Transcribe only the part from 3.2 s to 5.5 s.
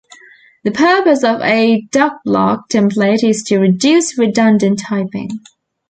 is to reduce redundant typing.